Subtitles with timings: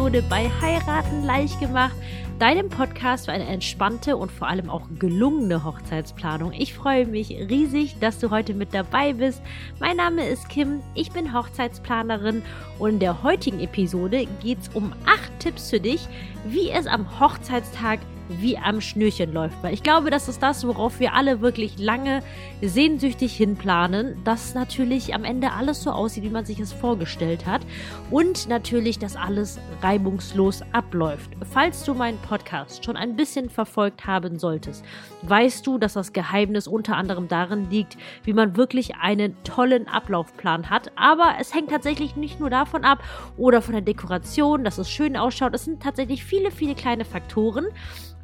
[0.00, 1.94] Episode bei Heiraten leicht gemacht,
[2.38, 6.54] deinem Podcast für eine entspannte und vor allem auch gelungene Hochzeitsplanung.
[6.54, 9.42] Ich freue mich riesig, dass du heute mit dabei bist.
[9.78, 12.40] Mein Name ist Kim, ich bin Hochzeitsplanerin
[12.78, 16.08] und in der heutigen Episode geht es um acht Tipps für dich,
[16.46, 18.00] wie es am Hochzeitstag
[18.38, 19.62] wie am Schnürchen läuft.
[19.62, 22.22] Weil ich glaube, das ist das, worauf wir alle wirklich lange
[22.62, 27.62] sehnsüchtig hinplanen, dass natürlich am Ende alles so aussieht, wie man sich es vorgestellt hat
[28.10, 31.30] und natürlich, dass alles reibungslos abläuft.
[31.50, 34.84] Falls du meinen Podcast schon ein bisschen verfolgt haben solltest,
[35.22, 40.70] weißt du, dass das Geheimnis unter anderem darin liegt, wie man wirklich einen tollen Ablaufplan
[40.70, 40.92] hat.
[40.96, 43.02] Aber es hängt tatsächlich nicht nur davon ab
[43.36, 45.54] oder von der Dekoration, dass es schön ausschaut.
[45.54, 47.66] Es sind tatsächlich viele, viele kleine Faktoren.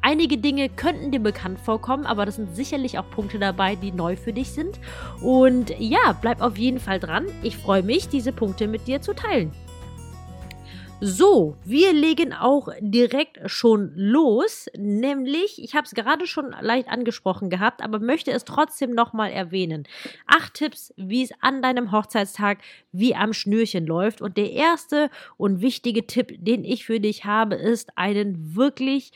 [0.01, 4.15] Einige Dinge könnten dir bekannt vorkommen, aber das sind sicherlich auch Punkte dabei, die neu
[4.15, 4.79] für dich sind.
[5.21, 7.25] Und ja, bleib auf jeden Fall dran.
[7.43, 9.51] Ich freue mich, diese Punkte mit dir zu teilen.
[10.99, 17.51] So, wir legen auch direkt schon los, nämlich, ich habe es gerade schon leicht angesprochen
[17.51, 19.87] gehabt, aber möchte es trotzdem nochmal erwähnen.
[20.25, 22.57] Acht Tipps, wie es an deinem Hochzeitstag
[22.91, 24.23] wie am Schnürchen läuft.
[24.23, 29.11] Und der erste und wichtige Tipp, den ich für dich habe, ist einen wirklich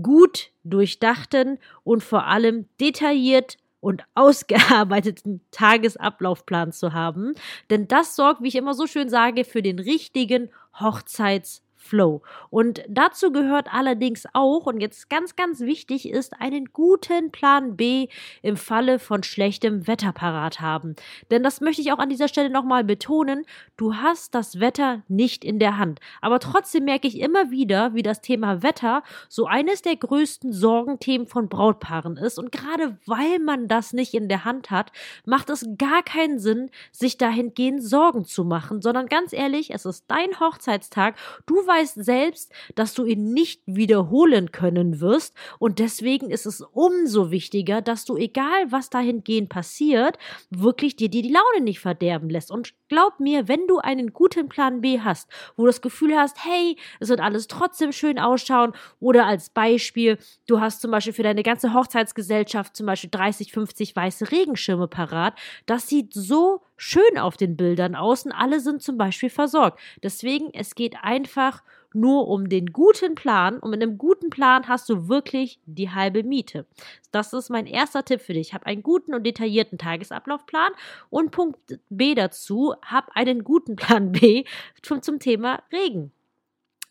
[0.00, 7.34] gut durchdachten und vor allem detailliert und ausgearbeiteten Tagesablaufplan zu haben.
[7.70, 12.22] Denn das sorgt, wie ich immer so schön sage, für den richtigen Hochzeits- Flow.
[12.48, 18.08] Und dazu gehört allerdings auch, und jetzt ganz, ganz wichtig ist, einen guten Plan B
[18.40, 20.94] im Falle von schlechtem Wetter parat haben.
[21.30, 23.44] Denn das möchte ich auch an dieser Stelle nochmal betonen,
[23.76, 26.00] du hast das Wetter nicht in der Hand.
[26.20, 31.26] Aber trotzdem merke ich immer wieder, wie das Thema Wetter so eines der größten Sorgenthemen
[31.26, 32.38] von Brautpaaren ist.
[32.38, 34.92] Und gerade weil man das nicht in der Hand hat,
[35.26, 40.04] macht es gar keinen Sinn, sich dahingehend Sorgen zu machen, sondern ganz ehrlich, es ist
[40.08, 41.16] dein Hochzeitstag,
[41.46, 47.30] du weißt, selbst, dass du ihn nicht wiederholen können wirst und deswegen ist es umso
[47.30, 50.18] wichtiger, dass du, egal was dahingehend passiert,
[50.50, 52.50] wirklich dir die Laune nicht verderben lässt.
[52.50, 55.26] Und glaub mir, wenn du einen guten Plan B hast,
[55.56, 60.18] wo du das Gefühl hast, hey, es wird alles trotzdem schön ausschauen oder als Beispiel,
[60.46, 65.38] du hast zum Beispiel für deine ganze Hochzeitsgesellschaft zum Beispiel 30, 50 weiße Regenschirme parat,
[65.64, 69.80] das sieht so schön auf den Bildern aus und alle sind zum Beispiel versorgt.
[70.02, 71.62] Deswegen, es geht einfach
[71.94, 76.22] nur um den guten Plan und mit einem guten Plan hast du wirklich die halbe
[76.22, 76.66] Miete.
[77.10, 78.54] Das ist mein erster Tipp für dich.
[78.54, 80.72] Hab einen guten und detaillierten Tagesablaufplan
[81.10, 84.44] und Punkt B dazu, hab einen guten Plan B
[84.82, 86.12] zum, zum Thema Regen.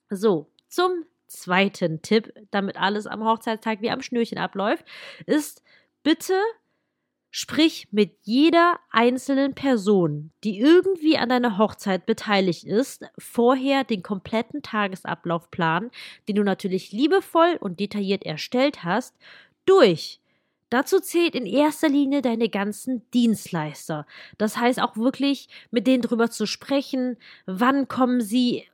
[0.10, 4.86] So, zum zweiten Tipp, damit alles am Hochzeitstag wie am Schnürchen abläuft,
[5.26, 5.64] ist
[6.04, 6.34] bitte
[7.34, 14.62] Sprich mit jeder einzelnen Person, die irgendwie an deiner Hochzeit beteiligt ist, vorher den kompletten
[14.62, 15.92] Tagesablaufplan,
[16.28, 19.16] den du natürlich liebevoll und detailliert erstellt hast,
[19.66, 20.20] durch.
[20.70, 24.06] Dazu zählt in erster Linie deine ganzen Dienstleister.
[24.38, 27.16] Das heißt auch wirklich mit denen drüber zu sprechen,
[27.46, 28.66] wann kommen sie,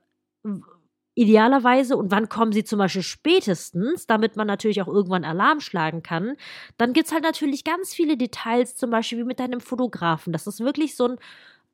[1.18, 6.02] idealerweise und wann kommen sie zum Beispiel spätestens, damit man natürlich auch irgendwann Alarm schlagen
[6.02, 6.36] kann,
[6.76, 10.32] dann gibt es halt natürlich ganz viele Details, zum Beispiel wie mit deinem Fotografen.
[10.32, 11.16] Das ist wirklich so ein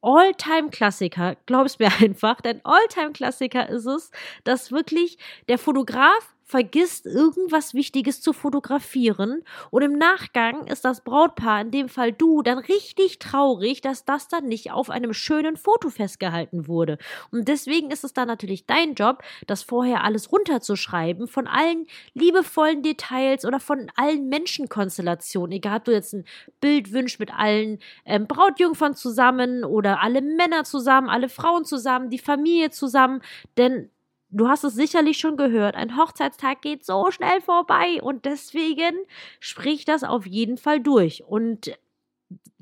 [0.01, 4.11] All-Time-Klassiker, glaub es mir einfach, denn All-Time-Klassiker ist es,
[4.45, 5.19] dass wirklich
[5.49, 9.43] der Fotograf vergisst, irgendwas Wichtiges zu fotografieren.
[9.71, 14.29] Und im Nachgang ist das Brautpaar, in dem Fall du, dann richtig traurig, dass das
[14.29, 16.99] dann nicht auf einem schönen Foto festgehalten wurde.
[17.31, 22.83] Und deswegen ist es dann natürlich dein Job, das vorher alles runterzuschreiben, von allen liebevollen
[22.83, 25.53] Details oder von allen Menschenkonstellationen.
[25.53, 26.27] Egal, ob du jetzt ein
[26.61, 32.19] Bild wünschst mit allen ähm, Brautjungfern zusammen oder alle Männer zusammen, alle Frauen zusammen, die
[32.19, 33.23] Familie zusammen.
[33.57, 33.91] Denn
[34.35, 38.95] du hast es sicherlich schon gehört, ein Hochzeitstag geht so schnell vorbei und deswegen
[39.41, 41.25] sprich das auf jeden Fall durch.
[41.25, 41.73] Und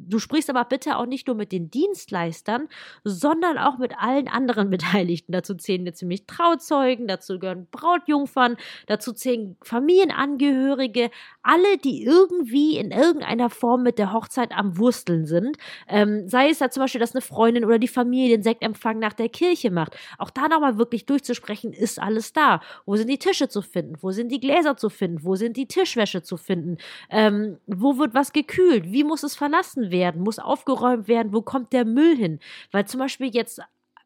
[0.08, 2.68] Du sprichst aber bitte auch nicht nur mit den Dienstleistern,
[3.04, 5.32] sondern auch mit allen anderen Beteiligten.
[5.32, 8.56] Dazu zählen jetzt nämlich Trauzeugen, dazu gehören Brautjungfern,
[8.86, 11.10] dazu zählen Familienangehörige,
[11.42, 15.56] alle, die irgendwie in irgendeiner Form mit der Hochzeit am Wursteln sind.
[15.88, 19.12] Ähm, sei es da zum Beispiel, dass eine Freundin oder die Familie den Sektempfang nach
[19.12, 19.96] der Kirche macht.
[20.18, 22.60] Auch da nochmal wirklich durchzusprechen, ist alles da.
[22.86, 23.96] Wo sind die Tische zu finden?
[24.00, 25.24] Wo sind die Gläser zu finden?
[25.24, 26.78] Wo sind die Tischwäsche zu finden?
[27.10, 28.92] Ähm, wo wird was gekühlt?
[28.92, 29.91] Wie muss es verlassen werden?
[29.92, 32.40] Werden, muss aufgeräumt werden, wo kommt der Müll hin?
[32.72, 33.60] Weil zum Beispiel jetzt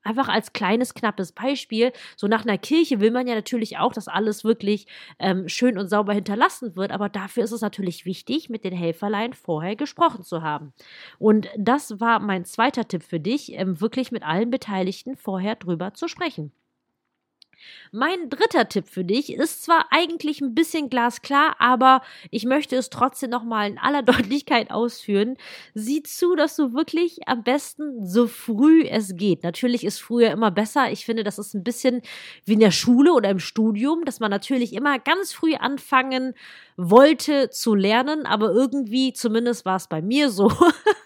[0.07, 4.09] einfach als kleines, knappes Beispiel, so nach einer Kirche will man ja natürlich auch, dass
[4.09, 4.87] alles wirklich
[5.19, 9.33] ähm, schön und sauber hinterlassen wird, aber dafür ist es natürlich wichtig, mit den Helferlein
[9.35, 10.73] vorher gesprochen zu haben.
[11.19, 15.95] Und das war mein zweiter Tipp für dich, ähm, wirklich mit allen Beteiligten vorher drüber
[15.95, 16.53] zu sprechen.
[17.93, 22.91] Mein dritter Tipp für dich ist zwar eigentlich ein bisschen glasklar, aber ich möchte es
[22.91, 25.37] trotzdem nochmal in aller Deutlichkeit ausführen.
[25.75, 29.43] Sieh zu, dass du wirklich am besten so früh es geht.
[29.43, 30.91] Natürlich ist früher immer besser.
[30.91, 32.03] Ich finde, das ist ein bisschen
[32.45, 36.35] wie in der Schule oder im Studium, dass man natürlich immer ganz früh anfangen
[36.77, 40.51] wollte zu lernen, aber irgendwie, zumindest war es bei mir so,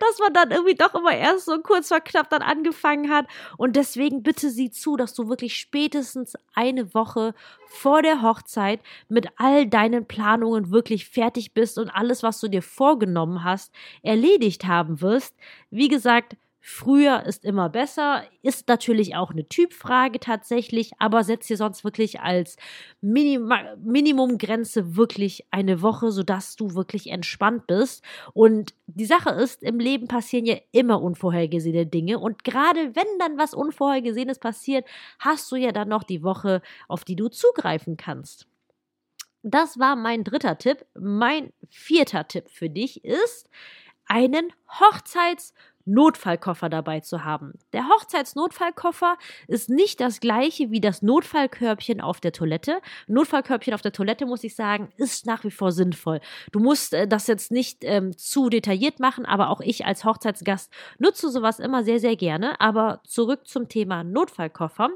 [0.00, 3.26] dass man dann irgendwie doch immer erst so kurz vor knapp dann angefangen hat.
[3.56, 7.34] Und deswegen bitte sieh zu, dass du wirklich spätestens eine Woche
[7.66, 12.62] vor der Hochzeit mit all deinen Planungen wirklich fertig bist und alles, was du dir
[12.62, 13.72] vorgenommen hast,
[14.02, 15.34] erledigt haben wirst.
[15.70, 21.56] Wie gesagt, Früher ist immer besser, ist natürlich auch eine Typfrage tatsächlich, aber setz dir
[21.56, 22.56] sonst wirklich als
[23.00, 28.04] Minima Minimumgrenze wirklich eine Woche, sodass du wirklich entspannt bist.
[28.34, 33.38] Und die Sache ist, im Leben passieren ja immer unvorhergesehene Dinge und gerade wenn dann
[33.38, 34.86] was Unvorhergesehenes passiert,
[35.18, 38.46] hast du ja dann noch die Woche, auf die du zugreifen kannst.
[39.42, 40.84] Das war mein dritter Tipp.
[40.94, 43.48] Mein vierter Tipp für dich ist,
[44.04, 45.54] einen Hochzeits-
[45.90, 47.54] Notfallkoffer dabei zu haben.
[47.72, 49.16] Der Hochzeitsnotfallkoffer
[49.48, 52.80] ist nicht das gleiche wie das Notfallkörbchen auf der Toilette.
[53.08, 56.20] Notfallkörbchen auf der Toilette, muss ich sagen, ist nach wie vor sinnvoll.
[56.52, 60.72] Du musst äh, das jetzt nicht ähm, zu detailliert machen, aber auch ich als Hochzeitsgast
[60.98, 62.60] nutze sowas immer sehr, sehr gerne.
[62.60, 64.90] Aber zurück zum Thema Notfallkoffer.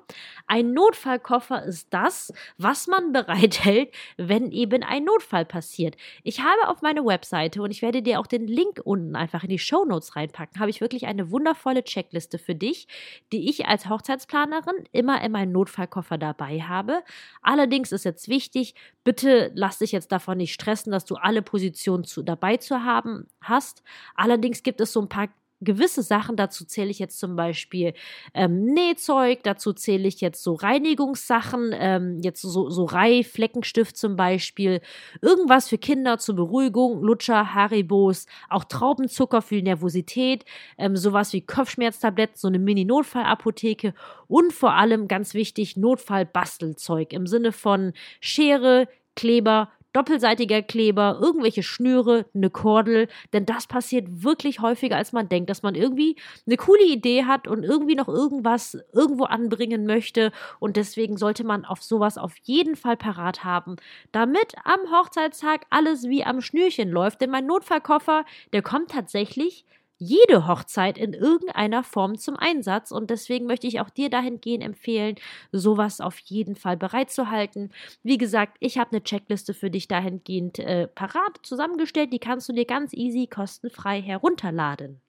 [0.46, 5.96] Ein Notfallkoffer ist das, was man bereithält, wenn eben ein Notfall passiert.
[6.22, 9.48] Ich habe auf meine Webseite und ich werde dir auch den Link unten einfach in
[9.48, 12.86] die Show Notes reinpacken, habe ich wirklich eine wundervolle Checkliste für dich,
[13.32, 17.02] die ich als Hochzeitsplanerin immer in meinem Notfallkoffer dabei habe.
[17.42, 22.04] Allerdings ist jetzt wichtig, bitte lass dich jetzt davon nicht stressen, dass du alle Positionen
[22.04, 23.82] zu, dabei zu haben hast.
[24.14, 25.28] Allerdings gibt es so ein paar
[25.64, 27.94] gewisse Sachen, dazu zähle ich jetzt zum Beispiel
[28.34, 34.80] ähm, Nähzeug, dazu zähle ich jetzt so Reinigungssachen, ähm, jetzt so, so Reihfleckenstift zum Beispiel,
[35.22, 40.44] irgendwas für Kinder zur Beruhigung, Lutscher, Haribos, auch Traubenzucker für die Nervosität,
[40.78, 43.94] ähm, sowas wie Kopfschmerztabletten, so eine Mini-Notfallapotheke
[44.28, 52.26] und vor allem ganz wichtig Notfallbastelzeug im Sinne von Schere, Kleber, doppelseitiger Kleber, irgendwelche Schnüre,
[52.34, 56.84] eine Kordel, denn das passiert wirklich häufiger, als man denkt, dass man irgendwie eine coole
[56.84, 60.32] Idee hat und irgendwie noch irgendwas irgendwo anbringen möchte.
[60.58, 63.76] Und deswegen sollte man auf sowas auf jeden Fall parat haben,
[64.12, 69.64] damit am Hochzeitstag alles wie am Schnürchen läuft, denn mein Notfallkoffer, der kommt tatsächlich
[69.98, 75.16] jede Hochzeit in irgendeiner Form zum Einsatz und deswegen möchte ich auch dir dahingehend empfehlen,
[75.52, 77.72] sowas auf jeden Fall bereitzuhalten.
[78.02, 82.52] Wie gesagt, ich habe eine Checkliste für dich dahingehend äh, parat zusammengestellt, die kannst du
[82.52, 85.00] dir ganz easy kostenfrei herunterladen.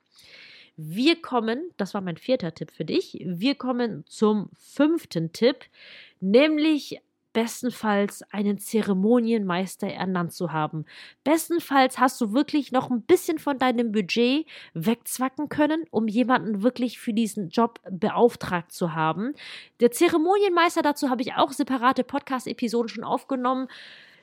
[0.77, 5.65] Wir kommen, das war mein vierter Tipp für dich, wir kommen zum fünften Tipp,
[6.19, 6.99] nämlich
[7.35, 10.85] bestenfalls einen Zeremonienmeister ernannt zu haben.
[11.25, 16.97] Bestenfalls hast du wirklich noch ein bisschen von deinem Budget wegzwacken können, um jemanden wirklich
[16.97, 19.33] für diesen Job beauftragt zu haben.
[19.81, 23.67] Der Zeremonienmeister, dazu habe ich auch separate Podcast-Episoden schon aufgenommen.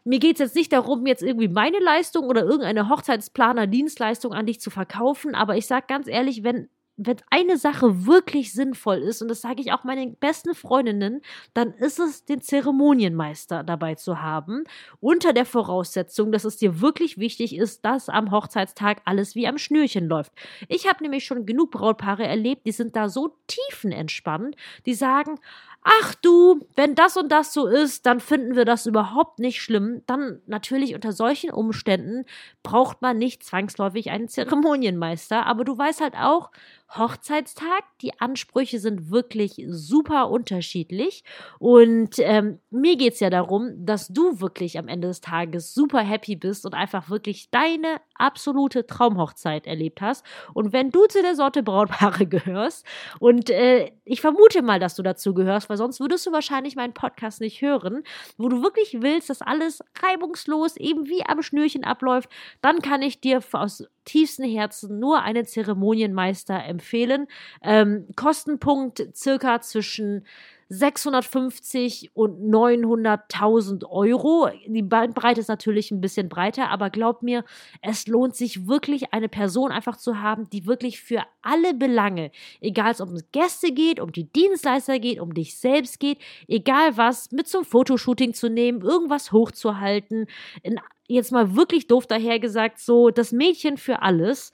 [0.05, 4.59] Mir geht es jetzt nicht darum, jetzt irgendwie meine Leistung oder irgendeine Hochzeitsplaner-Dienstleistung an dich
[4.59, 9.29] zu verkaufen, aber ich sage ganz ehrlich, wenn wenn eine Sache wirklich sinnvoll ist, und
[9.29, 11.23] das sage ich auch meinen besten Freundinnen,
[11.55, 14.65] dann ist es, den Zeremonienmeister dabei zu haben,
[15.01, 19.59] unter der Voraussetzung, dass es dir wirklich wichtig ist, dass am Hochzeitstag alles wie am
[19.59, 20.33] Schnürchen läuft.
[20.69, 24.57] Ich habe nämlich schon genug Brautpaare erlebt, die sind da so tiefenentspannt,
[24.87, 25.39] die sagen,
[25.83, 30.03] ach du, wenn das und das so ist, dann finden wir das überhaupt nicht schlimm.
[30.07, 32.25] Dann natürlich unter solchen Umständen
[32.63, 36.51] braucht man nicht zwangsläufig einen Zeremonienmeister, aber du weißt halt auch,
[36.97, 37.85] Hochzeitstag.
[38.01, 41.25] Die Ansprüche sind wirklich super unterschiedlich.
[41.59, 46.01] Und ähm, mir geht es ja darum, dass du wirklich am Ende des Tages super
[46.01, 50.25] happy bist und einfach wirklich deine absolute Traumhochzeit erlebt hast.
[50.55, 52.87] Und wenn du zu der Sorte Brautpaare gehörst,
[53.19, 56.95] und äh, ich vermute mal, dass du dazu gehörst, weil sonst würdest du wahrscheinlich meinen
[56.95, 58.03] Podcast nicht hören,
[58.37, 62.29] wo du wirklich willst, dass alles reibungslos eben wie am Schnürchen abläuft,
[62.61, 67.27] dann kann ich dir aus tiefstem Herzen nur einen Zeremonienmeister empfehlen.
[67.63, 70.25] Ähm, Kostenpunkt circa zwischen
[70.73, 74.49] 650 und 900.000 Euro.
[74.67, 77.45] Die Bandbreite ist natürlich ein bisschen breiter, aber glaub mir,
[77.83, 82.31] es lohnt sich wirklich, eine Person einfach zu haben, die wirklich für alle Belange,
[82.63, 86.97] egal ob es um Gäste geht, um die Dienstleister geht, um dich selbst geht, egal
[86.97, 90.27] was, mit zum Fotoshooting zu nehmen, irgendwas hochzuhalten,
[90.63, 94.53] in, jetzt mal wirklich doof dahergesagt, so das Mädchen für alles,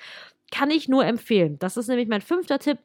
[0.50, 1.58] kann ich nur empfehlen.
[1.60, 2.78] Das ist nämlich mein fünfter Tipp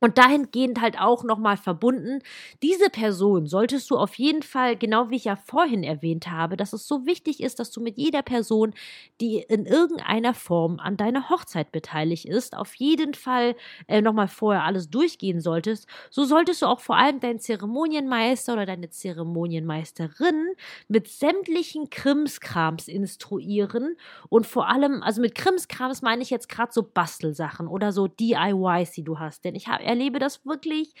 [0.00, 2.20] Und dahingehend halt auch nochmal verbunden,
[2.62, 6.72] diese Person solltest du auf jeden Fall, genau wie ich ja vorhin erwähnt habe, dass
[6.72, 8.74] es so wichtig ist, dass du mit jeder Person,
[9.20, 13.56] die in irgendeiner Form an deiner Hochzeit beteiligt ist, auf jeden Fall
[13.88, 15.88] äh, nochmal vorher alles durchgehen solltest.
[16.10, 20.52] So solltest du auch vor allem deinen Zeremonienmeister oder deine Zeremonienmeisterin
[20.88, 23.96] mit sämtlichen Krimskrams instruieren
[24.28, 28.92] und vor allem, also mit Krimskrams meine ich jetzt gerade so Bastelsachen oder so DIYs,
[28.92, 29.44] die du hast.
[29.44, 30.94] Denn ich habe erlebe das wirklich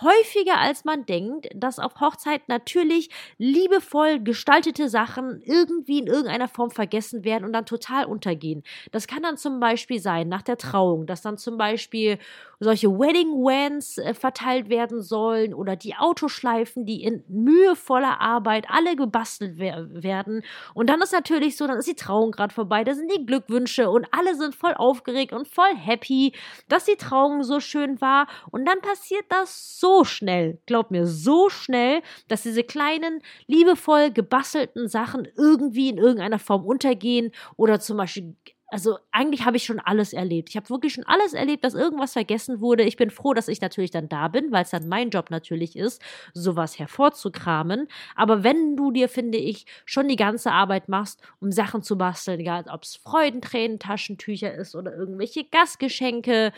[0.00, 6.70] häufiger als man denkt, dass auf Hochzeit natürlich liebevoll gestaltete Sachen irgendwie in irgendeiner Form
[6.70, 8.62] vergessen werden und dann total untergehen.
[8.92, 12.18] Das kann dann zum Beispiel sein nach der Trauung, dass dann zum Beispiel
[12.60, 18.96] solche Wedding Vans äh, verteilt werden sollen oder die Autoschleifen, die in mühevoller Arbeit alle
[18.96, 20.42] gebastelt werden.
[20.74, 23.90] Und dann ist natürlich so, dann ist die Trauung gerade vorbei, da sind die Glückwünsche
[23.90, 26.32] und alle sind voll aufgeregt und voll happy,
[26.68, 28.26] dass die Trauung so schön war.
[28.50, 34.10] Und dann passiert das so so schnell, glaub mir, so schnell, dass diese kleinen, liebevoll
[34.10, 38.36] gebastelten Sachen irgendwie in irgendeiner Form untergehen oder zum Beispiel
[38.70, 40.50] also eigentlich habe ich schon alles erlebt.
[40.50, 42.82] Ich habe wirklich schon alles erlebt, dass irgendwas vergessen wurde.
[42.82, 45.74] Ich bin froh, dass ich natürlich dann da bin, weil es dann mein Job natürlich
[45.76, 46.02] ist,
[46.34, 47.88] sowas hervorzukramen.
[48.14, 52.40] Aber wenn du dir, finde ich, schon die ganze Arbeit machst, um Sachen zu basteln,
[52.40, 56.52] egal ob es Freudentränen, Taschentücher ist oder irgendwelche Gastgeschenke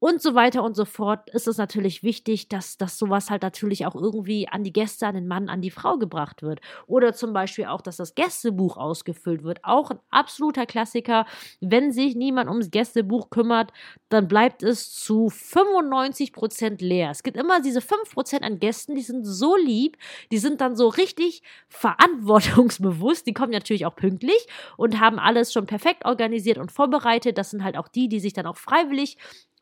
[0.00, 3.84] und so weiter und so fort, ist es natürlich wichtig, dass, dass sowas halt natürlich
[3.84, 6.60] auch irgendwie an die Gäste, an den Mann, an die Frau gebracht wird.
[6.86, 9.62] Oder zum Beispiel auch, dass das Gästebuch ausgefüllt wird.
[9.62, 11.26] Auch ein absoluter Klassiker.
[11.60, 13.72] Wenn sich niemand ums Gästebuch kümmert,
[14.08, 17.10] dann bleibt es zu 95 Prozent leer.
[17.10, 19.98] Es gibt immer diese 5 Prozent an Gästen, die sind so lieb,
[20.32, 23.26] die sind dann so richtig verantwortungsbewusst.
[23.26, 24.46] Die kommen natürlich auch pünktlich
[24.78, 27.36] und haben alles schon perfekt organisiert und vorbereitet.
[27.36, 29.18] Das sind halt auch die, die sich dann auch freiwillig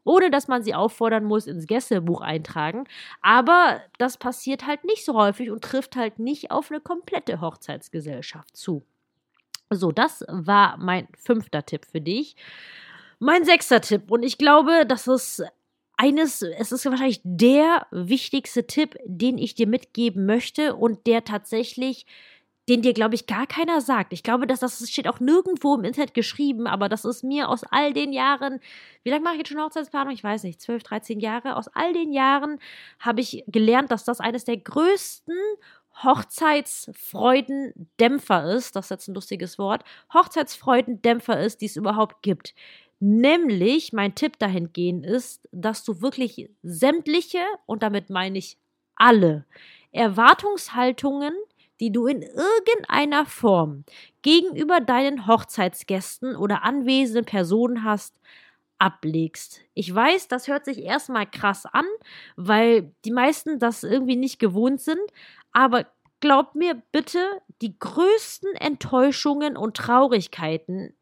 [0.09, 2.85] ohne dass man sie auffordern muss, ins Gästebuch eintragen.
[3.21, 8.57] Aber das passiert halt nicht so häufig und trifft halt nicht auf eine komplette Hochzeitsgesellschaft
[8.57, 8.83] zu.
[9.71, 12.37] So, das war mein fünfter Tipp für dich.
[13.19, 15.45] Mein sechster Tipp, und ich glaube, das ist
[15.99, 22.07] eines, es ist wahrscheinlich der wichtigste Tipp, den ich dir mitgeben möchte und der tatsächlich
[22.69, 24.13] den dir, glaube ich, gar keiner sagt.
[24.13, 27.65] Ich glaube, dass das steht auch nirgendwo im Internet geschrieben, aber das ist mir aus
[27.65, 28.61] all den Jahren,
[29.03, 30.13] wie lange mache ich jetzt schon Hochzeitsplanung?
[30.13, 31.57] Ich weiß nicht, 12, 13 Jahre.
[31.57, 32.59] Aus all den Jahren
[33.01, 35.35] habe ich gelernt, dass das eines der größten
[36.05, 38.77] Hochzeitsfreudendämpfer ist.
[38.77, 39.83] Das ist jetzt ein lustiges Wort.
[40.13, 42.55] Hochzeitsfreudendämpfer ist, die es überhaupt gibt.
[43.01, 48.59] Nämlich, mein Tipp dahingehend ist, dass du wirklich sämtliche, und damit meine ich
[48.97, 49.47] alle,
[49.93, 51.33] Erwartungshaltungen,
[51.81, 53.85] die du in irgendeiner Form
[54.23, 58.21] gegenüber deinen Hochzeitsgästen oder anwesenden Personen hast,
[58.79, 59.61] ablegst.
[59.75, 61.85] Ich weiß, das hört sich erstmal krass an,
[62.37, 65.01] weil die meisten das irgendwie nicht gewohnt sind,
[65.53, 65.87] aber
[66.21, 67.19] glaub mir bitte,
[67.61, 70.95] die größten Enttäuschungen und Traurigkeiten,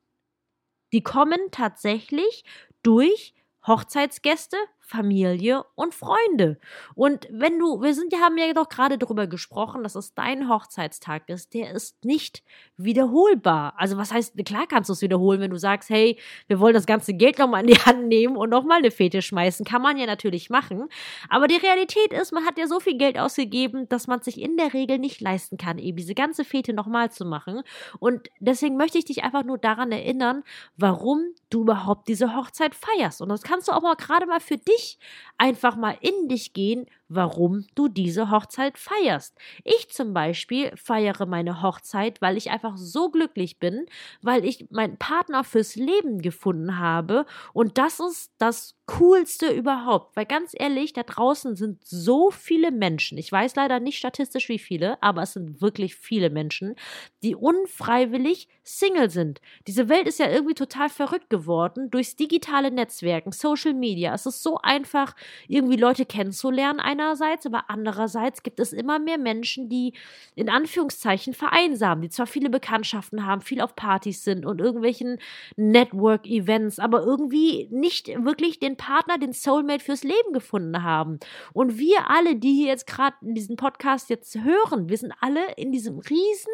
[0.92, 2.44] die kommen tatsächlich
[2.82, 3.34] durch
[3.66, 6.58] Hochzeitsgäste, Familie und Freunde.
[6.94, 10.48] Und wenn du, wir sind ja, haben ja doch gerade darüber gesprochen, dass es dein
[10.48, 12.44] Hochzeitstag ist, der ist nicht
[12.76, 13.74] wiederholbar.
[13.76, 16.86] Also was heißt, klar kannst du es wiederholen, wenn du sagst, hey, wir wollen das
[16.86, 19.66] ganze Geld nochmal in die Hand nehmen und nochmal eine Fete schmeißen.
[19.66, 20.88] Kann man ja natürlich machen.
[21.28, 24.56] Aber die Realität ist, man hat ja so viel Geld ausgegeben, dass man sich in
[24.56, 27.62] der Regel nicht leisten kann, eben diese ganze Fete nochmal zu machen.
[27.98, 30.44] Und deswegen möchte ich dich einfach nur daran erinnern,
[30.76, 33.20] warum du überhaupt diese Hochzeit feierst.
[33.20, 34.98] Und das kannst du auch mal gerade mal für dich dich
[35.38, 39.36] einfach mal in dich gehen, warum du diese Hochzeit feierst.
[39.64, 43.86] Ich zum Beispiel feiere meine Hochzeit, weil ich einfach so glücklich bin,
[44.22, 50.26] weil ich meinen Partner fürs Leben gefunden habe und das ist das Coolste überhaupt, weil
[50.26, 55.02] ganz ehrlich, da draußen sind so viele Menschen, ich weiß leider nicht statistisch wie viele,
[55.02, 56.76] aber es sind wirklich viele Menschen,
[57.24, 59.40] die unfreiwillig Single sind.
[59.66, 64.14] Diese Welt ist ja irgendwie total verrückt geworden durchs digitale Netzwerken, Social Media.
[64.14, 65.14] Es ist so einfach,
[65.48, 69.92] irgendwie Leute kennenzulernen einerseits, aber andererseits gibt es immer mehr Menschen, die
[70.34, 75.18] in Anführungszeichen vereinsamen, die zwar viele Bekanntschaften haben, viel auf Partys sind und irgendwelchen
[75.56, 81.18] Network-Events, aber irgendwie nicht wirklich den Partner, den Soulmate fürs Leben gefunden haben.
[81.52, 85.52] Und wir alle, die hier jetzt gerade in diesem Podcast jetzt hören, wir sind alle
[85.56, 86.52] in diesem riesen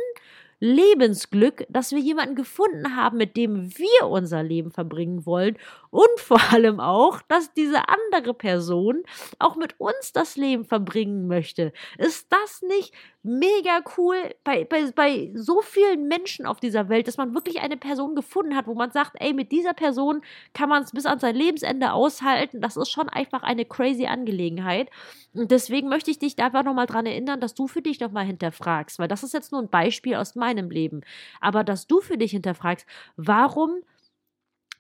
[0.65, 5.59] Lebensglück, dass wir jemanden gefunden haben, mit dem wir unser Leben verbringen wollen
[5.91, 9.03] und vor allem auch, dass diese andere Person
[9.41, 11.73] auch mit uns das Leben verbringen möchte.
[11.99, 17.17] Ist das nicht mega cool bei, bei, bei so vielen Menschen auf dieser Welt, dass
[17.17, 20.23] man wirklich eine Person gefunden hat, wo man sagt, ey, mit dieser Person
[20.55, 22.61] kann man es bis an sein Lebensende aushalten.
[22.61, 24.91] Das ist schon einfach eine crazy Angelegenheit.
[25.35, 28.27] Und deswegen möchte ich dich da einfach nochmal dran erinnern, dass du für dich nochmal
[28.27, 31.03] hinterfragst, weil das ist jetzt nur ein Beispiel aus meinem Leben.
[31.41, 33.83] Aber dass du für dich hinterfragst, warum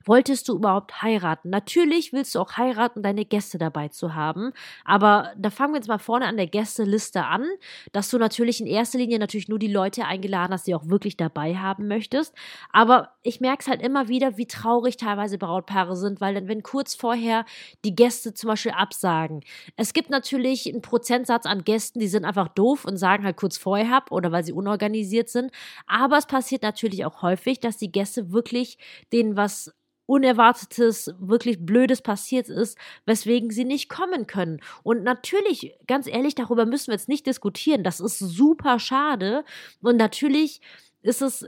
[0.05, 1.51] Wolltest du überhaupt heiraten?
[1.51, 4.53] Natürlich willst du auch heiraten, deine Gäste dabei zu haben.
[4.85, 7.47] Aber da fangen wir jetzt mal vorne an der Gästeliste an,
[7.93, 11.17] dass du natürlich in erster Linie natürlich nur die Leute eingeladen hast, die auch wirklich
[11.17, 12.35] dabei haben möchtest.
[12.73, 16.63] Aber ich merke es halt immer wieder, wie traurig teilweise Brautpaare sind, weil dann, wenn
[16.63, 17.45] kurz vorher
[17.85, 19.43] die Gäste zum Beispiel absagen.
[19.77, 23.57] Es gibt natürlich einen Prozentsatz an Gästen, die sind einfach doof und sagen halt kurz
[23.59, 25.53] vorher ab oder weil sie unorganisiert sind.
[25.87, 28.79] Aber es passiert natürlich auch häufig, dass die Gäste wirklich
[29.13, 29.73] denen was
[30.07, 34.61] Unerwartetes, wirklich Blödes passiert ist, weswegen sie nicht kommen können.
[34.83, 37.85] Und natürlich, ganz ehrlich, darüber müssen wir jetzt nicht diskutieren.
[37.85, 39.45] Das ist super schade.
[39.81, 40.61] Und natürlich
[41.03, 41.47] ist es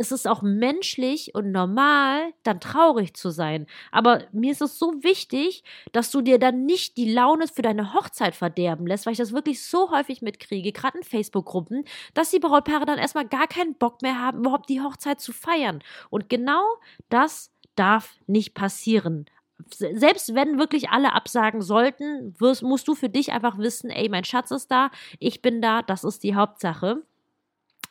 [0.00, 3.66] ist es auch menschlich und normal, dann traurig zu sein.
[3.92, 7.92] Aber mir ist es so wichtig, dass du dir dann nicht die Laune für deine
[7.92, 12.38] Hochzeit verderben lässt, weil ich das wirklich so häufig mitkriege, gerade in Facebook-Gruppen, dass die
[12.38, 15.82] Brautpaare dann erstmal gar keinen Bock mehr haben, überhaupt die Hochzeit zu feiern.
[16.08, 16.62] Und genau
[17.10, 17.50] das
[17.80, 19.26] darf nicht passieren.
[19.70, 24.24] Selbst wenn wirklich alle absagen sollten, wirst, musst du für dich einfach wissen, ey, mein
[24.24, 27.02] Schatz ist da, ich bin da, das ist die Hauptsache.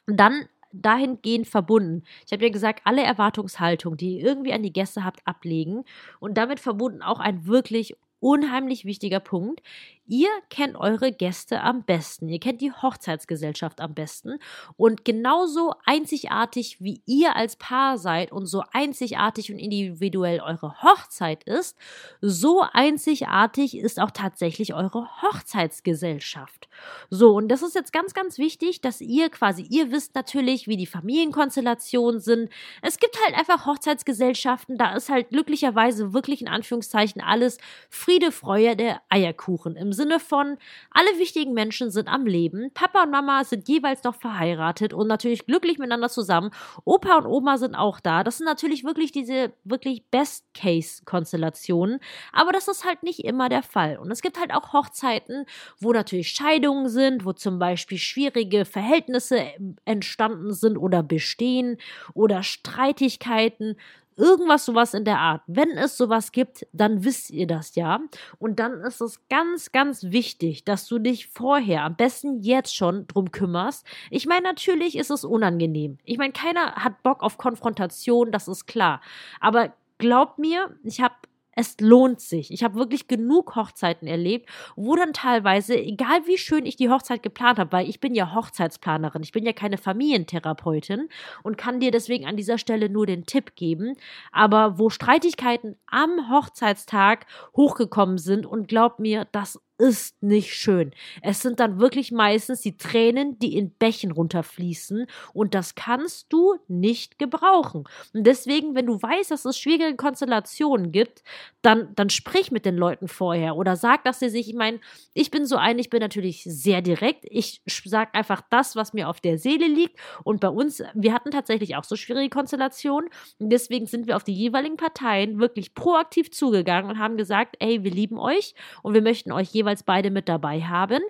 [0.07, 2.03] dann dahingehend verbunden.
[2.25, 5.83] Ich habe ja gesagt, alle Erwartungshaltung, die ihr irgendwie an die Gäste habt, ablegen
[6.19, 9.61] und damit verbunden auch ein wirklich unheimlich wichtiger Punkt.
[10.09, 12.29] Ihr kennt eure Gäste am besten.
[12.29, 14.39] Ihr kennt die Hochzeitsgesellschaft am besten.
[14.75, 21.43] Und genauso einzigartig wie ihr als Paar seid und so einzigartig und individuell eure Hochzeit
[21.43, 21.77] ist,
[22.21, 26.67] so einzigartig ist auch tatsächlich eure Hochzeitsgesellschaft.
[27.11, 30.77] So, und das ist jetzt ganz, ganz wichtig, dass ihr quasi, ihr wisst natürlich, wie
[30.77, 32.49] die Familienkonstellationen sind.
[32.81, 37.59] Es gibt halt einfach Hochzeitsgesellschaften, da ist halt glücklicherweise wirklich in Anführungszeichen alles
[37.91, 40.57] Friede, Freude, der Eierkuchen im Sinne von,
[40.91, 45.45] alle wichtigen Menschen sind am Leben, Papa und Mama sind jeweils noch verheiratet und natürlich
[45.45, 46.51] glücklich miteinander zusammen,
[46.85, 48.23] Opa und Oma sind auch da.
[48.23, 51.99] Das sind natürlich wirklich diese wirklich Best-Case-Konstellationen,
[52.31, 53.97] aber das ist halt nicht immer der Fall.
[53.97, 55.45] Und es gibt halt auch Hochzeiten,
[55.81, 59.47] wo natürlich Scheidungen sind, wo zum Beispiel schwierige Verhältnisse
[59.83, 61.77] entstanden sind oder bestehen
[62.13, 63.75] oder Streitigkeiten
[64.19, 65.41] Irgendwas sowas in der Art.
[65.47, 68.01] Wenn es sowas gibt, dann wisst ihr das ja.
[68.37, 73.07] Und dann ist es ganz, ganz wichtig, dass du dich vorher, am besten jetzt schon,
[73.07, 73.85] drum kümmerst.
[74.11, 75.99] Ich meine, natürlich ist es unangenehm.
[76.03, 78.99] Ich meine, keiner hat Bock auf Konfrontation, das ist klar.
[79.39, 81.15] Aber glaubt mir, ich habe
[81.59, 82.53] es lohnt sich.
[82.53, 87.21] Ich habe wirklich genug Hochzeiten erlebt, wo dann teilweise, egal wie schön ich die Hochzeit
[87.21, 91.09] geplant habe, weil ich bin ja Hochzeitsplanerin, ich bin ja keine Familientherapeutin
[91.43, 93.95] und kann dir deswegen an dieser Stelle nur den Tipp geben,
[94.31, 97.25] aber wo Streitigkeiten am Hochzeitstag
[97.57, 100.91] hochgekommen sind und glaubt mir, das ist nicht schön.
[101.21, 106.57] Es sind dann wirklich meistens die Tränen, die in Bächen runterfließen und das kannst du
[106.67, 107.85] nicht gebrauchen.
[108.13, 111.23] Und deswegen, wenn du weißt, dass es schwierige Konstellationen gibt,
[111.61, 114.79] dann, dann sprich mit den Leuten vorher oder sag, dass sie sich, ich meine,
[115.13, 117.25] ich bin so ein, ich bin natürlich sehr direkt.
[117.29, 121.31] Ich sag einfach das, was mir auf der Seele liegt und bei uns, wir hatten
[121.31, 126.31] tatsächlich auch so schwierige Konstellationen und deswegen sind wir auf die jeweiligen Parteien wirklich proaktiv
[126.31, 130.11] zugegangen und haben gesagt, ey, wir lieben euch und wir möchten euch jeweils jeweils beide
[130.11, 131.01] mit dabei haben.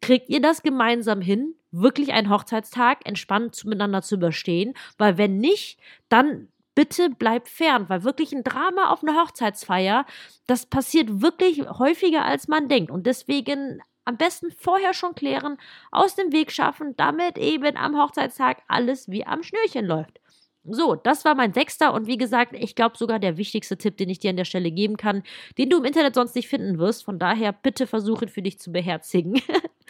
[0.00, 4.74] Kriegt ihr das gemeinsam hin, wirklich einen Hochzeitstag entspannt miteinander zu überstehen?
[4.98, 10.06] Weil wenn nicht, dann bitte bleibt fern, weil wirklich ein Drama auf einer Hochzeitsfeier,
[10.46, 12.90] das passiert wirklich häufiger als man denkt.
[12.90, 15.58] Und deswegen am besten vorher schon klären,
[15.90, 20.20] aus dem Weg schaffen, damit eben am Hochzeitstag alles wie am Schnürchen läuft.
[20.68, 24.08] So, das war mein sechster und wie gesagt, ich glaube sogar der wichtigste Tipp, den
[24.08, 25.22] ich dir an der Stelle geben kann,
[25.58, 27.04] den du im Internet sonst nicht finden wirst.
[27.04, 29.40] Von daher bitte versuche für dich zu beherzigen.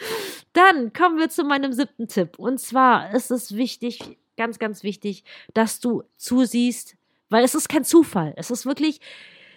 [0.53, 2.39] Dann kommen wir zu meinem siebten Tipp.
[2.39, 6.95] Und zwar ist es wichtig, ganz, ganz wichtig, dass du zusiehst,
[7.29, 8.33] weil es ist kein Zufall.
[8.37, 9.01] Es ist wirklich,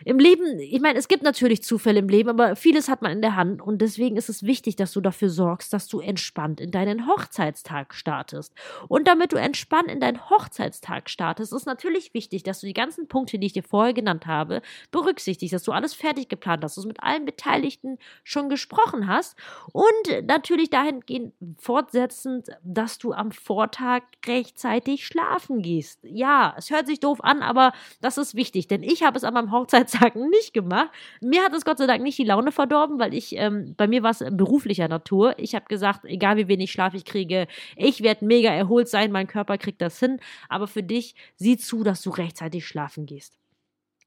[0.04, 3.20] im Leben, ich meine, es gibt natürlich Zufälle im Leben, aber vieles hat man in
[3.20, 6.70] der Hand und deswegen ist es wichtig, dass du dafür sorgst, dass du entspannt in
[6.70, 8.54] deinen Hochzeitstag startest.
[8.88, 13.08] Und damit du entspannt in deinen Hochzeitstag startest, ist natürlich wichtig, dass du die ganzen
[13.08, 16.82] Punkte, die ich dir vorher genannt habe, berücksichtigst, dass du alles fertig geplant hast, dass
[16.82, 19.36] du mit allen Beteiligten schon gesprochen hast
[19.72, 26.00] und natürlich dahingehend fortsetzend, dass du am Vortag rechtzeitig schlafen gehst.
[26.04, 29.34] Ja, es hört sich doof an, aber das ist wichtig, denn ich habe es an
[29.34, 30.90] meinem Hochzeitstag nicht gemacht.
[31.20, 34.02] Mir hat es Gott sei Dank nicht die Laune verdorben, weil ich, ähm, bei mir
[34.02, 35.34] war es beruflicher Natur.
[35.38, 39.26] Ich habe gesagt, egal wie wenig Schlaf ich kriege, ich werde mega erholt sein, mein
[39.26, 40.20] Körper kriegt das hin.
[40.48, 43.40] Aber für dich, sieh zu, dass du rechtzeitig schlafen gehst.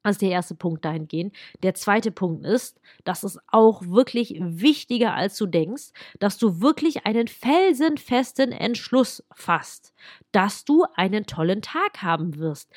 [0.03, 1.33] Das ist der erste Punkt dahingehend.
[1.63, 7.05] Der zweite Punkt ist, dass es auch wirklich wichtiger als du denkst, dass du wirklich
[7.05, 9.93] einen felsenfesten Entschluss fasst,
[10.33, 12.69] dass du einen tollen Tag haben wirst.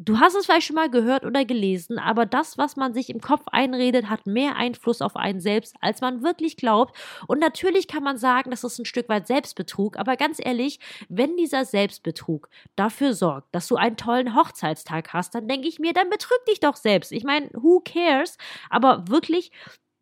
[0.00, 3.20] Du hast es vielleicht schon mal gehört oder gelesen, aber das, was man sich im
[3.20, 6.96] Kopf einredet, hat mehr Einfluss auf einen selbst, als man wirklich glaubt.
[7.26, 11.36] Und natürlich kann man sagen, das ist ein Stück weit Selbstbetrug, aber ganz ehrlich, wenn
[11.36, 16.10] dieser Selbstbetrug dafür sorgt, dass du einen tollen Hochzeitstag hast, dann denke ich mir, dann
[16.10, 17.10] betrüg dich doch selbst.
[17.10, 18.36] Ich meine, who cares?
[18.70, 19.50] Aber wirklich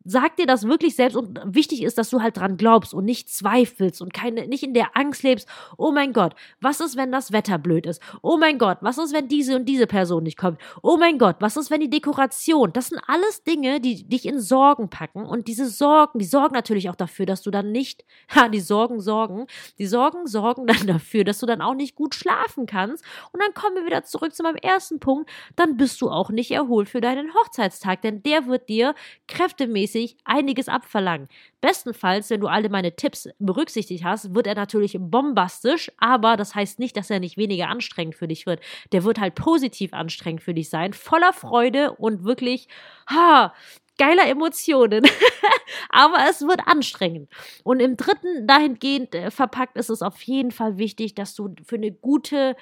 [0.07, 3.29] sag dir das wirklich selbst und wichtig ist, dass du halt dran glaubst und nicht
[3.29, 7.33] zweifelst und keine, nicht in der Angst lebst, oh mein Gott, was ist, wenn das
[7.33, 8.01] Wetter blöd ist?
[8.21, 10.59] Oh mein Gott, was ist, wenn diese und diese Person nicht kommt?
[10.81, 12.71] Oh mein Gott, was ist, wenn die Dekoration?
[12.71, 16.89] Das sind alles Dinge, die dich in Sorgen packen und diese Sorgen, die sorgen natürlich
[16.89, 19.45] auch dafür, dass du dann nicht, ha, die Sorgen sorgen,
[19.77, 23.53] die Sorgen sorgen dann dafür, dass du dann auch nicht gut schlafen kannst und dann
[23.53, 27.01] kommen wir wieder zurück zu meinem ersten Punkt, dann bist du auch nicht erholt für
[27.01, 28.95] deinen Hochzeitstag, denn der wird dir
[29.27, 31.27] kräftemäßig regelmäßig einiges abverlangen.
[31.61, 36.79] Bestenfalls, wenn du alle meine Tipps berücksichtigt hast, wird er natürlich bombastisch, aber das heißt
[36.79, 38.61] nicht, dass er nicht weniger anstrengend für dich wird.
[38.91, 42.67] Der wird halt positiv anstrengend für dich sein, voller Freude und wirklich,
[43.09, 43.53] ha,
[43.97, 45.03] geiler Emotionen.
[45.89, 47.29] Aber es wird anstrengend.
[47.63, 51.75] Und im dritten dahingehend äh, verpackt ist es auf jeden Fall wichtig, dass du für
[51.75, 52.55] eine gute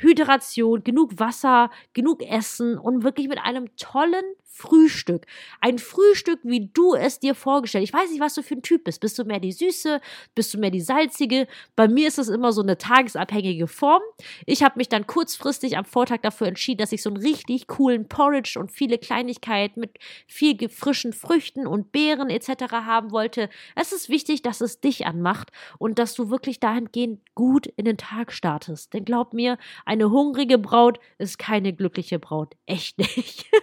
[0.00, 4.24] Hydration, genug Wasser, genug Essen und wirklich mit einem tollen
[4.60, 5.26] Frühstück.
[5.60, 7.84] Ein Frühstück, wie du es dir vorgestellt.
[7.84, 9.00] Ich weiß nicht, was du für ein Typ bist.
[9.00, 10.00] Bist du mehr die süße?
[10.34, 11.46] Bist du mehr die salzige?
[11.76, 14.02] Bei mir ist es immer so eine tagesabhängige Form.
[14.44, 18.06] Ich habe mich dann kurzfristig am Vortag dafür entschieden, dass ich so einen richtig coolen
[18.06, 22.72] Porridge und viele Kleinigkeiten mit viel frischen Früchten und Beeren etc.
[22.72, 23.48] haben wollte.
[23.76, 27.96] Es ist wichtig, dass es dich anmacht und dass du wirklich dahingehend gut in den
[27.96, 28.92] Tag startest.
[28.92, 29.56] Denn glaub mir,
[29.90, 32.54] eine hungrige Braut ist keine glückliche Braut.
[32.66, 33.46] Echt nicht.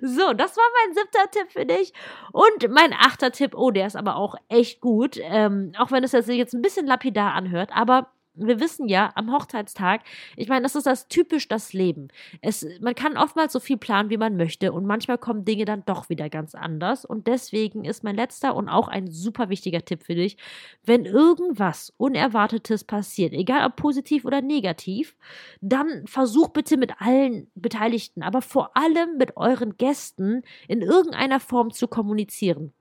[0.00, 1.92] So, das war mein siebter Tipp für dich.
[2.32, 5.18] Und mein achter Tipp, oh, der ist aber auch echt gut.
[5.20, 9.32] Ähm, auch wenn es sich jetzt ein bisschen lapidar anhört, aber wir wissen ja, am
[9.32, 10.02] Hochzeitstag,
[10.36, 12.08] ich meine, das ist das typisch das Leben.
[12.40, 15.84] Es, man kann oftmals so viel planen, wie man möchte und manchmal kommen Dinge dann
[15.84, 17.04] doch wieder ganz anders.
[17.04, 20.36] Und deswegen ist mein letzter und auch ein super wichtiger Tipp für dich,
[20.84, 25.16] wenn irgendwas Unerwartetes passiert, egal ob positiv oder negativ,
[25.60, 31.70] dann versuch bitte mit allen Beteiligten, aber vor allem mit euren Gästen in irgendeiner Form
[31.70, 32.72] zu kommunizieren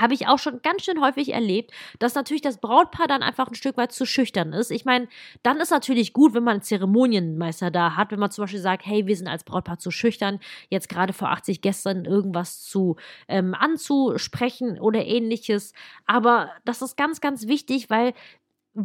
[0.00, 3.54] habe ich auch schon ganz schön häufig erlebt, dass natürlich das Brautpaar dann einfach ein
[3.54, 4.70] Stück weit zu schüchtern ist.
[4.70, 5.08] Ich meine,
[5.42, 8.86] dann ist natürlich gut, wenn man einen Zeremonienmeister da hat, wenn man zum Beispiel sagt,
[8.86, 12.96] hey, wir sind als Brautpaar zu schüchtern, jetzt gerade vor 80 Gästen irgendwas zu
[13.28, 15.72] ähm, anzusprechen oder ähnliches.
[16.06, 18.14] Aber das ist ganz, ganz wichtig, weil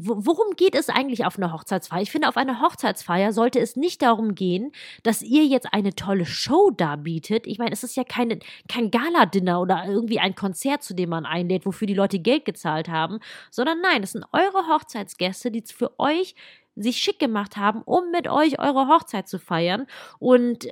[0.04, 2.02] worum geht es eigentlich auf einer Hochzeitsfeier?
[2.02, 4.72] Ich finde, auf einer Hochzeitsfeier sollte es nicht darum gehen,
[5.04, 7.48] dass ihr jetzt eine tolle Show darbietet.
[7.48, 11.26] Ich meine, es ist ja keine, kein Gala-Dinner oder irgendwie ein Konzert, zu dem man
[11.26, 13.20] einlädt, wofür die Leute Geld gezahlt haben,
[13.52, 16.36] sondern nein, es sind eure Hochzeitsgäste, die für euch
[16.76, 19.88] sich schick gemacht haben, um mit euch eure Hochzeit zu feiern.
[20.20, 20.68] Und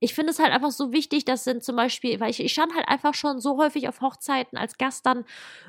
[0.00, 2.74] ich finde es halt einfach so wichtig, dass sind zum Beispiel, weil ich, ich stand
[2.74, 5.24] halt einfach schon so häufig auf Hochzeiten als Gast dann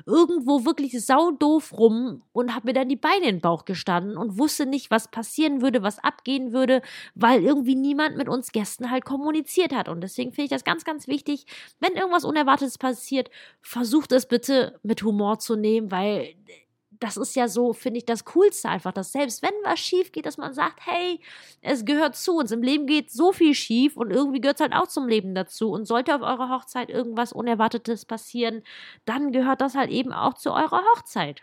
[0.06, 4.38] irgendwo wirklich saudoof rum und habe mir dann die Beine in den Bauch gestanden und
[4.38, 6.80] wusste nicht, was passieren würde, was abgehen würde,
[7.14, 9.88] weil irgendwie niemand mit uns Gästen halt kommuniziert hat.
[9.88, 11.46] Und deswegen finde ich das ganz, ganz wichtig,
[11.80, 16.34] wenn irgendwas Unerwartetes passiert, versucht es bitte mit Humor zu nehmen, weil
[17.02, 20.24] das ist ja so, finde ich, das Coolste einfach, dass selbst wenn was schief geht,
[20.24, 21.20] dass man sagt, hey,
[21.60, 22.52] es gehört zu uns.
[22.52, 25.72] Im Leben geht so viel schief und irgendwie gehört es halt auch zum Leben dazu.
[25.72, 28.62] Und sollte auf eurer Hochzeit irgendwas Unerwartetes passieren,
[29.04, 31.42] dann gehört das halt eben auch zu eurer Hochzeit.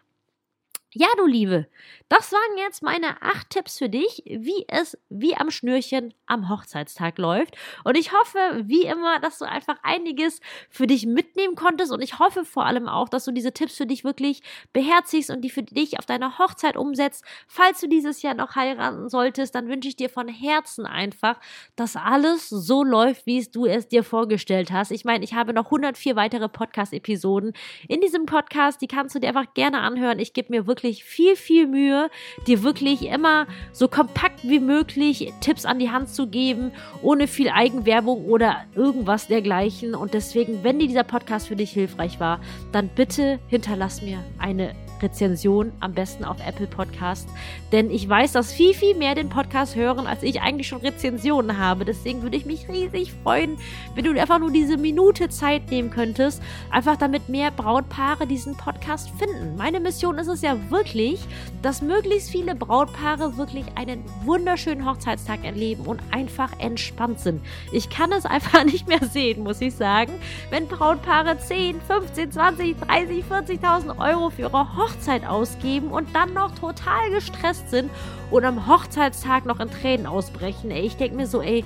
[0.95, 1.67] Ja, du Liebe,
[2.07, 7.19] das waren jetzt meine acht Tipps für dich, wie es wie am Schnürchen am Hochzeitstag
[7.19, 7.55] läuft.
[7.83, 10.39] Und ich hoffe, wie immer, dass du einfach einiges
[10.71, 11.91] für dich mitnehmen konntest.
[11.91, 14.41] Und ich hoffe vor allem auch, dass du diese Tipps für dich wirklich
[14.73, 17.23] beherzigst und die für dich auf deiner Hochzeit umsetzt.
[17.47, 21.39] Falls du dieses Jahr noch heiraten solltest, dann wünsche ich dir von Herzen einfach,
[21.75, 24.89] dass alles so läuft, wie es du es dir vorgestellt hast.
[24.89, 27.53] Ich meine, ich habe noch 104 weitere Podcast-Episoden
[27.87, 28.81] in diesem Podcast.
[28.81, 30.17] Die kannst du dir einfach gerne anhören.
[30.17, 32.09] Ich gebe mir wirklich wirklich viel, viel Mühe,
[32.47, 37.49] dir wirklich immer so kompakt wie möglich Tipps an die Hand zu geben, ohne viel
[37.49, 39.93] Eigenwerbung oder irgendwas dergleichen.
[39.93, 42.39] Und deswegen, wenn dir dieser Podcast für dich hilfreich war,
[42.71, 47.29] dann bitte hinterlass mir eine Rezension, am besten auf Apple Podcast.
[47.71, 51.57] Denn ich weiß, dass viel, viel mehr den Podcast hören, als ich eigentlich schon Rezensionen
[51.57, 51.85] habe.
[51.85, 53.57] Deswegen würde ich mich riesig freuen,
[53.95, 59.09] wenn du einfach nur diese Minute Zeit nehmen könntest, einfach damit mehr Brautpaare diesen Podcast
[59.17, 59.55] finden.
[59.57, 61.19] Meine Mission ist es ja wirklich,
[61.61, 67.41] dass möglichst viele Brautpaare wirklich einen wunderschönen Hochzeitstag erleben und einfach entspannt sind.
[67.71, 70.11] Ich kann es einfach nicht mehr sehen, muss ich sagen,
[70.49, 76.33] wenn Brautpaare 10, 15, 20, 30, 40.000 Euro für ihre Hochzeit Hochzeit ausgeben und dann
[76.33, 77.89] noch total gestresst sind
[78.31, 80.71] und am Hochzeitstag noch in Tränen ausbrechen.
[80.71, 81.63] Ey, ich denke mir so, ey,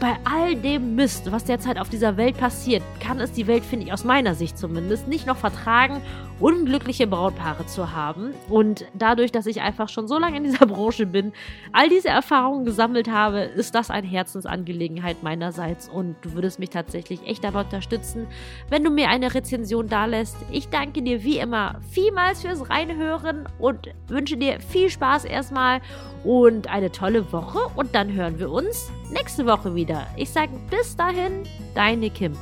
[0.00, 3.86] bei all dem Mist, was derzeit auf dieser Welt passiert, kann es die Welt, finde
[3.86, 6.00] ich, aus meiner Sicht zumindest, nicht noch vertragen,
[6.40, 8.34] unglückliche Brautpaare zu haben.
[8.48, 11.32] Und dadurch, dass ich einfach schon so lange in dieser Branche bin,
[11.72, 15.88] all diese Erfahrungen gesammelt habe, ist das eine Herzensangelegenheit meinerseits.
[15.88, 18.26] Und du würdest mich tatsächlich echt dabei unterstützen,
[18.68, 20.36] wenn du mir eine Rezension dalässt.
[20.50, 25.80] Ich danke dir wie immer vielmals fürs Reinhören und wünsche dir viel Spaß erstmal
[26.24, 27.58] und eine tolle Woche.
[27.76, 30.06] Und dann hören wir uns nächste Woche wieder.
[30.16, 31.44] Ich sage bis dahin,
[31.74, 32.32] deine Kim.